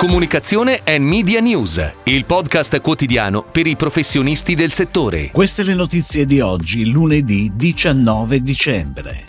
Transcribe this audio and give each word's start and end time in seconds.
Comunicazione 0.00 0.80
e 0.82 0.98
Media 0.98 1.40
News, 1.40 1.92
il 2.04 2.24
podcast 2.24 2.80
quotidiano 2.80 3.42
per 3.42 3.66
i 3.66 3.76
professionisti 3.76 4.54
del 4.54 4.72
settore. 4.72 5.30
Queste 5.30 5.62
le 5.62 5.74
notizie 5.74 6.24
di 6.24 6.40
oggi, 6.40 6.90
lunedì 6.90 7.52
19 7.54 8.40
dicembre. 8.40 9.26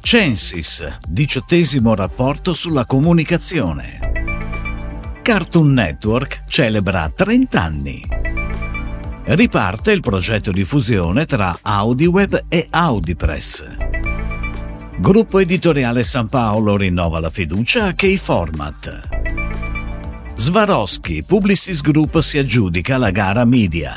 Censis, 0.00 0.98
diciottesimo 1.08 1.94
rapporto 1.94 2.54
sulla 2.54 2.86
comunicazione. 2.86 4.00
Cartoon 5.22 5.72
Network 5.72 6.42
celebra 6.48 7.08
30 7.14 7.62
anni. 7.62 8.02
Riparte 9.26 9.92
il 9.92 10.00
progetto 10.00 10.50
di 10.50 10.64
fusione 10.64 11.24
tra 11.24 11.56
AudiWeb 11.62 12.46
e 12.48 12.66
AudiPress. 12.68 13.64
Gruppo 14.98 15.38
editoriale 15.38 16.02
San 16.02 16.26
Paolo 16.26 16.76
rinnova 16.76 17.20
la 17.20 17.30
fiducia 17.30 17.84
a 17.84 17.92
K-Format. 17.92 19.43
Swarovski 20.36 21.22
Publicis 21.22 21.80
Group 21.80 22.20
si 22.20 22.38
aggiudica 22.38 22.98
la 22.98 23.10
gara 23.10 23.44
media. 23.44 23.96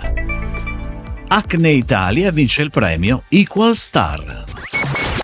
Acne 1.30 1.72
Italia 1.72 2.32
vince 2.32 2.62
il 2.62 2.70
premio 2.70 3.24
Equal 3.30 3.76
Star. 3.76 4.46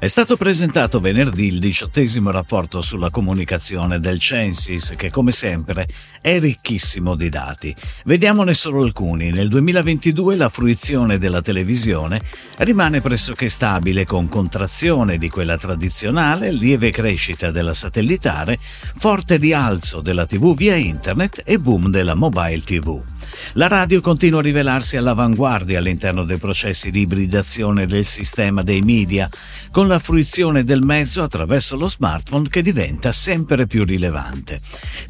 È 0.04 0.08
stato 0.08 0.36
presentato 0.36 1.00
venerdì 1.00 1.46
il 1.46 1.60
diciottesimo 1.60 2.30
rapporto 2.30 2.82
sulla 2.82 3.10
comunicazione 3.10 4.02
del 4.02 4.20
Censis 4.20 4.96
che 4.98 5.10
come 5.10 5.32
sempre 5.32 5.88
è 6.20 6.40
ricchissimo 6.40 7.16
di 7.16 7.30
dati. 7.30 7.74
Vediamone 8.04 8.54
solo 8.54 8.84
alcuni. 8.84 9.32
Nel 9.32 9.48
2022 9.48 10.36
la 10.36 10.50
fruizione 10.50 11.18
della 11.20 11.42
televisione 11.42 12.20
rimane 12.58 13.00
pressoché 13.00 13.48
stabile 13.48 14.04
con 14.04 14.28
contrazione 14.28 15.18
di 15.18 15.30
quella 15.30 15.58
tradizionale, 15.58 16.52
lieve 16.52 16.92
crescita 16.92 17.50
della 17.50 17.72
satellitare, 17.72 18.60
forte 18.98 19.38
rialzo 19.38 20.02
della 20.02 20.26
TV 20.26 20.54
via 20.54 20.76
internet 20.76 21.44
e 21.46 21.58
boom 21.60 21.90
della 21.90 22.14
mobile 22.14 22.60
TV. 22.60 23.13
La 23.54 23.68
radio 23.68 24.02
continua 24.02 24.40
a 24.40 24.44
rivelarsi 24.44 24.98
all'avanguardia 24.98 25.80
all'interno 25.80 26.24
dei 26.24 26.38
processi 26.38 26.92
di 26.92 27.02
ibridazione 27.02 27.86
del 27.86 28.04
sistema 28.04 28.62
dei 28.64 28.82
media, 28.82 29.30
con 29.72 29.88
la 29.88 30.00
fruizione 30.00 30.64
del 30.64 30.82
mezzo 30.82 31.22
attraverso 31.22 31.76
lo 31.76 31.88
smartphone 31.88 32.50
che 32.50 32.62
diventa 32.62 33.12
sempre 33.12 33.68
più 33.68 33.84
rilevante. 33.84 34.60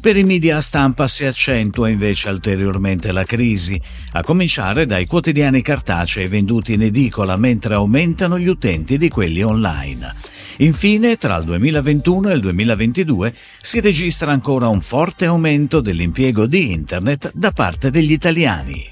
Per 0.00 0.16
i 0.16 0.24
media 0.24 0.56
a 0.56 0.60
stampa 0.60 1.06
si 1.06 1.24
accentua 1.24 1.88
invece 1.88 2.28
ulteriormente 2.28 3.12
la 3.12 3.24
crisi, 3.24 3.80
a 4.12 4.22
cominciare 4.22 4.86
dai 4.86 5.06
quotidiani 5.06 5.62
cartacei 5.62 6.28
venduti 6.28 6.74
in 6.74 6.82
edicola 6.82 7.36
mentre 7.36 7.74
aumentano 7.74 8.38
gli 8.38 8.48
utenti 8.48 8.98
di 8.98 9.08
quelli 9.08 9.42
online. 9.42 10.14
Infine, 10.58 11.16
tra 11.16 11.36
il 11.36 11.44
2021 11.44 12.30
e 12.30 12.34
il 12.34 12.40
2022 12.40 13.34
si 13.60 13.80
registra 13.80 14.30
ancora 14.30 14.68
un 14.68 14.80
forte 14.80 15.24
aumento 15.24 15.80
dell'impiego 15.80 16.46
di 16.46 16.72
Internet 16.72 17.32
da 17.34 17.50
parte 17.50 17.90
degli 17.90 18.12
italiani. 18.12 18.90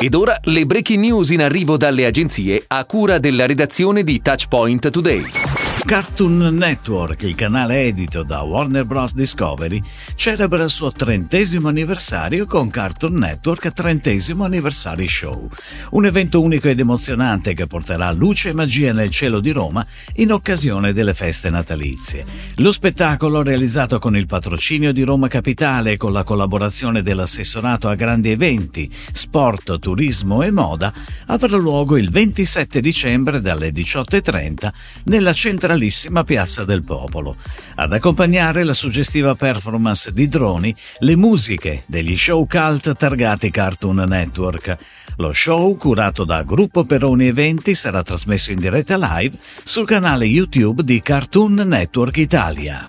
Ed 0.00 0.14
ora 0.14 0.38
le 0.44 0.64
breaking 0.64 1.02
news 1.02 1.30
in 1.30 1.42
arrivo 1.42 1.76
dalle 1.76 2.06
agenzie 2.06 2.62
a 2.68 2.84
cura 2.84 3.18
della 3.18 3.46
redazione 3.46 4.04
di 4.04 4.22
Touchpoint 4.22 4.90
Today. 4.90 5.57
Cartoon 5.88 6.54
Network, 6.54 7.22
il 7.22 7.34
canale 7.34 7.84
edito 7.84 8.22
da 8.22 8.42
Warner 8.42 8.84
Bros. 8.84 9.14
Discovery, 9.14 9.80
celebra 10.16 10.64
il 10.64 10.68
suo 10.68 10.92
trentesimo 10.92 11.68
anniversario 11.68 12.44
con 12.44 12.68
Cartoon 12.68 13.14
Network 13.14 13.72
Trentesimo 13.72 14.44
Anniversary 14.44 15.08
Show, 15.08 15.48
un 15.92 16.04
evento 16.04 16.42
unico 16.42 16.68
ed 16.68 16.78
emozionante 16.78 17.54
che 17.54 17.66
porterà 17.66 18.12
luce 18.12 18.50
e 18.50 18.52
magia 18.52 18.92
nel 18.92 19.08
cielo 19.08 19.40
di 19.40 19.50
Roma 19.50 19.84
in 20.16 20.30
occasione 20.30 20.92
delle 20.92 21.14
feste 21.14 21.48
natalizie. 21.48 22.22
Lo 22.56 22.70
spettacolo, 22.70 23.42
realizzato 23.42 23.98
con 23.98 24.14
il 24.14 24.26
patrocinio 24.26 24.92
di 24.92 25.04
Roma 25.04 25.28
Capitale 25.28 25.92
e 25.92 25.96
con 25.96 26.12
la 26.12 26.22
collaborazione 26.22 27.00
dell'assessorato 27.00 27.88
a 27.88 27.94
grandi 27.94 28.30
eventi, 28.30 28.90
sport, 29.10 29.78
turismo 29.78 30.42
e 30.42 30.50
moda, 30.50 30.92
avrà 31.28 31.56
luogo 31.56 31.96
il 31.96 32.10
27 32.10 32.78
dicembre 32.82 33.40
dalle 33.40 33.70
18.30 33.70 34.70
nella 35.04 35.32
centrale 35.32 35.76
centralissima 35.78 36.24
piazza 36.24 36.64
del 36.64 36.82
popolo. 36.84 37.36
Ad 37.76 37.92
accompagnare 37.92 38.64
la 38.64 38.72
suggestiva 38.72 39.34
performance 39.34 40.12
di 40.12 40.28
droni, 40.28 40.74
le 40.98 41.16
musiche 41.16 41.84
degli 41.86 42.16
show 42.16 42.46
cult 42.46 42.96
targati 42.96 43.50
Cartoon 43.50 44.04
Network. 44.06 44.76
Lo 45.16 45.32
show, 45.32 45.76
curato 45.76 46.24
da 46.24 46.42
Gruppo 46.42 46.84
Peroni 46.84 47.28
Eventi, 47.28 47.74
sarà 47.74 48.02
trasmesso 48.02 48.50
in 48.50 48.58
diretta 48.58 48.96
live 48.96 49.36
sul 49.64 49.86
canale 49.86 50.24
YouTube 50.24 50.82
di 50.82 51.00
Cartoon 51.00 51.54
Network 51.54 52.16
Italia. 52.16 52.86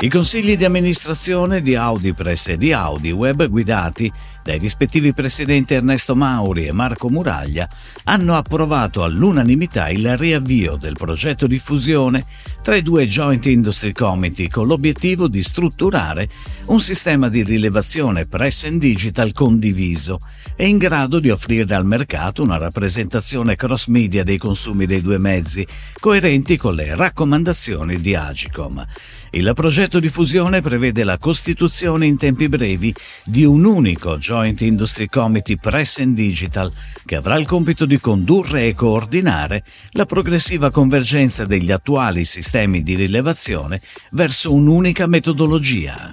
I 0.00 0.08
consigli 0.08 0.56
di 0.56 0.64
amministrazione 0.64 1.62
di 1.62 1.74
AudiPress 1.74 2.48
e 2.48 2.56
di 2.58 2.72
AudiWeb 2.72 3.48
guidati 3.48 4.12
dai 4.46 4.58
rispettivi 4.58 5.12
presidenti 5.12 5.74
Ernesto 5.74 6.14
Mauri 6.14 6.66
e 6.66 6.72
Marco 6.72 7.10
Muraglia 7.10 7.68
hanno 8.04 8.36
approvato 8.36 9.02
all'unanimità 9.02 9.88
il 9.88 10.16
riavvio 10.16 10.76
del 10.76 10.94
progetto 10.94 11.48
di 11.48 11.58
fusione 11.58 12.24
tra 12.62 12.76
i 12.76 12.82
due 12.82 13.08
Joint 13.08 13.44
Industry 13.46 13.90
Committee 13.90 14.48
con 14.48 14.68
l'obiettivo 14.68 15.26
di 15.26 15.42
strutturare 15.42 16.28
un 16.66 16.80
sistema 16.80 17.28
di 17.28 17.42
rilevazione 17.42 18.26
press 18.26 18.66
and 18.66 18.78
digital 18.78 19.32
condiviso 19.32 20.20
e 20.54 20.68
in 20.68 20.78
grado 20.78 21.18
di 21.18 21.30
offrire 21.30 21.74
al 21.74 21.84
mercato 21.84 22.44
una 22.44 22.56
rappresentazione 22.56 23.56
cross 23.56 23.88
media 23.88 24.22
dei 24.22 24.38
consumi 24.38 24.86
dei 24.86 25.02
due 25.02 25.18
mezzi, 25.18 25.66
coerenti 25.98 26.56
con 26.56 26.76
le 26.76 26.94
raccomandazioni 26.94 28.00
di 28.00 28.14
Agicom. 28.14 28.86
Il 29.30 29.50
progetto 29.54 29.98
di 30.00 30.08
fusione 30.08 30.60
prevede 30.60 31.04
la 31.04 31.18
costituzione 31.18 32.06
in 32.06 32.16
tempi 32.16 32.48
brevi 32.48 32.94
di 33.24 33.44
un 33.44 33.64
unico 33.64 34.16
Joint 34.16 34.34
Industry 34.44 35.08
Committee 35.08 35.56
Press 35.56 35.98
and 35.98 36.14
Digital 36.14 36.72
che 37.04 37.16
avrà 37.16 37.38
il 37.38 37.46
compito 37.46 37.86
di 37.86 37.98
condurre 37.98 38.66
e 38.66 38.74
coordinare 38.74 39.64
la 39.90 40.06
progressiva 40.06 40.70
convergenza 40.70 41.44
degli 41.44 41.70
attuali 41.70 42.24
sistemi 42.24 42.82
di 42.82 42.94
rilevazione 42.94 43.80
verso 44.10 44.52
un'unica 44.52 45.06
metodologia. 45.06 46.12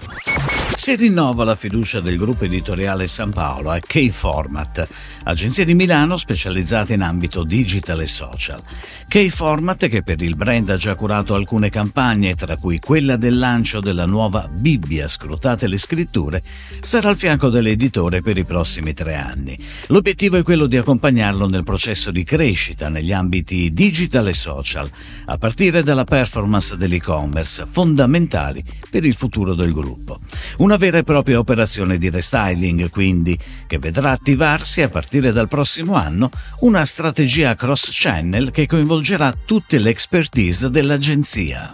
Si 0.75 0.95
rinnova 0.95 1.43
la 1.43 1.55
fiducia 1.55 2.01
del 2.01 2.17
gruppo 2.17 2.43
editoriale 2.43 3.07
San 3.07 3.29
Paolo 3.29 3.69
a 3.69 3.79
K-Format, 3.79 4.87
agenzia 5.23 5.63
di 5.63 5.75
Milano 5.75 6.17
specializzata 6.17 6.93
in 6.93 7.01
ambito 7.01 7.43
digital 7.43 8.01
e 8.01 8.07
social. 8.07 8.61
K-Format, 9.07 9.87
che 9.87 10.03
per 10.03 10.21
il 10.21 10.35
brand 10.35 10.69
ha 10.69 10.75
già 10.75 10.95
curato 10.95 11.35
alcune 11.35 11.69
campagne, 11.69 12.35
tra 12.35 12.57
cui 12.57 12.79
quella 12.79 13.15
del 13.15 13.37
lancio 13.37 13.79
della 13.79 14.05
nuova 14.05 14.49
Bibbia 14.51 15.07
Scrutate 15.07 15.67
le 15.67 15.77
scritture, 15.77 16.43
sarà 16.81 17.09
al 17.09 17.17
fianco 17.17 17.49
dell'editore 17.49 18.21
per 18.21 18.37
i 18.37 18.43
prossimi 18.43 18.93
tre 18.93 19.15
anni. 19.15 19.57
L'obiettivo 19.87 20.37
è 20.37 20.43
quello 20.43 20.65
di 20.65 20.75
accompagnarlo 20.75 21.47
nel 21.47 21.63
processo 21.63 22.11
di 22.11 22.23
crescita 22.23 22.89
negli 22.89 23.13
ambiti 23.13 23.71
digital 23.71 24.27
e 24.27 24.33
social, 24.33 24.89
a 25.25 25.37
partire 25.37 25.83
dalla 25.83 26.03
performance 26.03 26.75
dell'e-commerce, 26.75 27.67
fondamentali 27.69 28.63
per 28.89 29.05
il 29.05 29.15
futuro 29.15 29.53
del 29.53 29.71
gruppo. 29.71 30.19
Una 30.57 30.77
vera 30.77 30.97
e 30.97 31.03
propria 31.03 31.39
operazione 31.39 31.97
di 31.97 32.09
restyling, 32.09 32.89
quindi, 32.89 33.37
che 33.67 33.79
vedrà 33.79 34.11
attivarsi 34.11 34.81
a 34.81 34.89
partire 34.89 35.31
dal 35.31 35.47
prossimo 35.47 35.95
anno 35.95 36.29
una 36.59 36.85
strategia 36.85 37.55
cross-channel 37.55 38.51
che 38.51 38.65
coinvolgerà 38.65 39.33
tutte 39.45 39.79
le 39.79 39.89
expertise 39.89 40.69
dell'agenzia. 40.69 41.71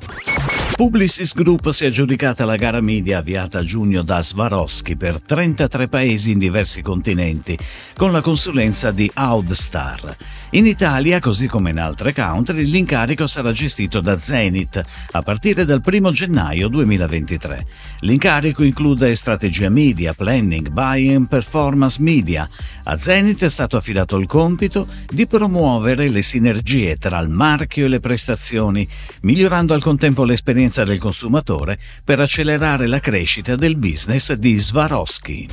Publicis 0.80 1.34
Group 1.34 1.72
si 1.72 1.84
è 1.84 1.88
aggiudicata 1.88 2.46
la 2.46 2.56
gara 2.56 2.80
media 2.80 3.18
avviata 3.18 3.60
a 3.60 3.64
giugno 3.64 4.02
da 4.02 4.24
Swarovski 4.24 4.96
per 4.96 5.22
33 5.22 5.90
paesi 5.90 6.32
in 6.32 6.38
diversi 6.38 6.82
continenti, 6.82 7.58
con 7.98 8.14
la 8.14 8.22
consulenza 8.22 8.92
di 8.92 9.12
Oudstar. 9.14 10.16
In 10.52 10.66
Italia, 10.66 11.20
così 11.20 11.48
come 11.48 11.72
in 11.72 11.80
altre 11.80 12.14
country, 12.14 12.64
l'incarico 12.64 13.28
sarà 13.28 13.52
gestito 13.52 14.00
da 14.00 14.18
Zenith 14.18 14.82
a 15.12 15.22
partire 15.22 15.66
dal 15.66 15.82
1 15.86 16.12
gennaio 16.12 16.70
2023. 16.70 17.66
L'incarico 18.00 18.64
include 18.64 19.14
strategia 19.16 19.70
media, 19.70 20.14
planning, 20.14 20.70
buying, 20.70 21.28
performance 21.28 22.02
media. 22.02 22.50
A 22.86 22.98
Zenith 22.98 23.44
è 23.44 23.50
stato 23.50 23.76
affidato 23.76 24.18
il 24.18 24.26
compito 24.26 24.88
di 25.10 25.28
promuovere 25.28 26.08
le 26.08 26.22
sinergie 26.22 26.98
tra 26.98 27.20
il 27.20 27.30
marchio 27.30 27.86
e 27.86 27.90
le 27.90 28.00
prestazioni, 28.00 28.88
migliorando 29.22 29.74
al 29.74 29.84
contempo 29.84 30.24
l'esperienza 30.24 30.68
l'esperienza 30.70 30.84
del 30.84 31.00
consumatore 31.00 31.80
per 32.04 32.20
accelerare 32.20 32.86
la 32.88 33.00
crescita 33.00 33.56
del 33.56 33.76
business 33.76 34.32
di 34.34 34.58
Swarovski. 34.58 35.50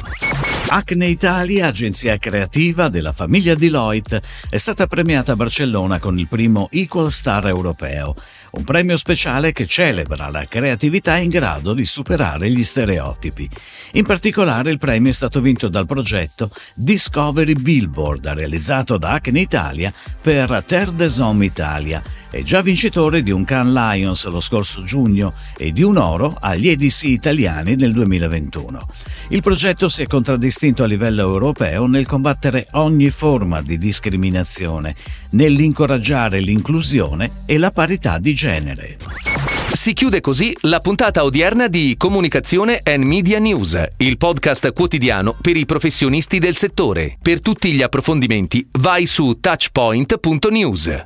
Acne 0.69 1.07
Italia, 1.07 1.69
agenzia 1.69 2.19
creativa 2.19 2.89
della 2.89 3.13
famiglia 3.13 3.55
Deloitte, 3.55 4.21
è 4.49 4.57
stata 4.57 4.87
premiata 4.87 5.33
a 5.33 5.37
Barcellona 5.37 5.99
con 5.99 6.19
il 6.19 6.27
primo 6.27 6.69
Equal 6.71 7.11
Star 7.11 7.47
europeo, 7.47 8.15
un 8.53 8.65
premio 8.65 8.97
speciale 8.97 9.53
che 9.53 9.67
celebra 9.67 10.29
la 10.29 10.45
creatività 10.47 11.17
in 11.17 11.31
grado 11.31 11.73
di 11.73 11.87
superare 11.87 12.51
gli 12.51 12.65
stereotipi. 12.65 13.49
In 13.93 14.05
particolare 14.05 14.71
il 14.71 14.79
premio 14.79 15.11
è 15.11 15.15
stato 15.15 15.41
vinto 15.41 15.69
dal 15.69 15.87
progetto 15.87 16.51
Discovery 16.75 17.55
Billboard, 17.55 18.27
realizzato 18.27 18.99
da 18.99 19.13
Acne 19.13 19.41
Italia 19.41 19.93
per 20.21 20.65
Terre 20.67 20.95
des 20.95 21.19
Hommes 21.19 21.47
Italia, 21.47 22.03
è 22.37 22.43
già 22.43 22.61
vincitore 22.61 23.23
di 23.23 23.31
un 23.31 23.47
Can 23.47 23.73
Lions 23.73 24.27
lo 24.27 24.41
scorso 24.41 24.85
giugno 24.85 25.33
e 25.57 25.73
di 25.73 25.83
un 25.83 25.97
oro 25.97 26.37
agli 26.39 26.69
EDC 26.69 27.05
italiani 27.05 27.77
nel 27.77 27.93
2021. 27.93 28.79
Il 29.31 29.41
progetto 29.41 29.89
si 29.89 30.03
è 30.03 30.07
contraddistinto 30.07 30.83
a 30.83 30.87
livello 30.87 31.23
europeo 31.23 31.87
nel 31.87 32.07
combattere 32.07 32.67
ogni 32.73 33.09
forma 33.09 33.63
di 33.63 33.79
discriminazione, 33.79 34.95
nell'incoraggiare 35.31 36.41
l'inclusione 36.41 37.31
e 37.47 37.57
la 37.57 37.71
parità 37.71 38.19
di 38.19 38.35
genere. 38.35 38.99
Si 39.73 39.95
chiude 39.95 40.21
così 40.21 40.55
la 40.63 40.81
puntata 40.81 41.25
odierna 41.25 41.69
di 41.69 41.95
Comunicazione 41.97 42.81
and 42.83 43.05
Media 43.05 43.39
News, 43.39 43.83
il 43.97 44.19
podcast 44.19 44.73
quotidiano 44.75 45.35
per 45.41 45.57
i 45.57 45.65
professionisti 45.65 46.39
del 46.39 46.57
settore. 46.57 47.17
Per 47.21 47.41
tutti 47.41 47.73
gli 47.73 47.83
approfondimenti 47.83 48.69
vai 48.73 49.07
su 49.07 49.39
touchpoint.news. 49.41 51.05